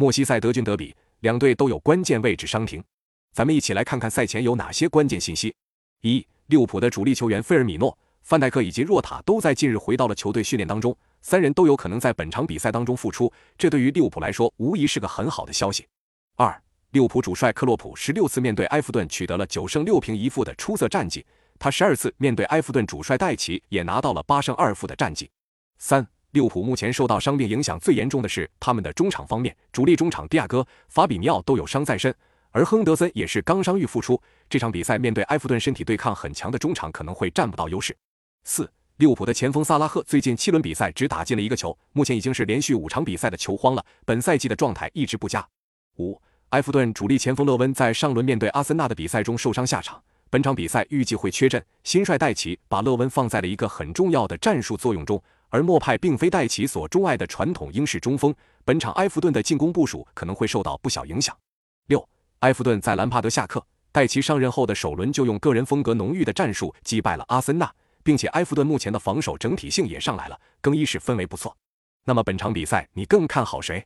[0.00, 2.82] 莫西塞德郡德比，两队都有关键位置伤停。
[3.34, 5.54] 咱们一起来看看赛前有哪些关键信息。
[6.00, 15.86] 一、利物浦的主力球员费尔米诺、范戴克以及若塔都在近日回到了球队训练当中，三人都有可能在本场比赛当中复出，这对于利物浦来说无疑是个很好的消息。
[16.36, 16.62] 二、
[16.92, 21.26] 利物浦主帅克洛普十六次面对埃弗顿取得了九胜六平一负的出色战绩，
[21.58, 25.30] 他十二次面对埃弗顿主帅戴奇也拿到了八胜二负的战绩。
[25.76, 26.08] 三。
[26.32, 32.14] 利物浦目前受到伤病影响最严重的是他们的中场方面，主力中场迪亚哥、法比尼奥都有伤在身，
[32.52, 34.20] 而亨德森也是刚伤愈复出。
[34.48, 37.96] 这场比赛面对埃弗顿身体对抗很强的中场，可能会占不到优势。
[38.44, 45.44] 四，利物浦的前锋萨拉赫最近七轮比赛只打进了一个球，目前已经是连续五场比赛的球荒了，本赛季的状态一直不佳。
[45.98, 46.20] 五，
[46.50, 51.60] 埃弗顿主力前锋勒温在上轮面对阿森纳的比赛中受伤下场，本场比赛预计会缺阵。
[51.82, 55.20] 新帅戴奇把勒温放在了一个很重要的战术作用中。
[55.50, 61.36] 而莫派并非戴奇所钟爱的传统英式中锋，本场埃弗顿的进攻部署可能会受到不小影响。
[61.88, 67.70] 六，埃弗顿在兰帕德下课、戴奇上任后的首轮就用个人风格浓郁的战术击败了阿森纳，
[68.02, 71.54] 并且埃弗顿目前的防守整体性也上来了，更衣室氛围不错。
[72.04, 73.84] 那么本场比赛你更看好谁？